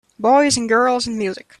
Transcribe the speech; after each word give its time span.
Boys 0.19 0.57
and 0.57 0.67
girls 0.67 1.05
and 1.05 1.15
music. 1.17 1.47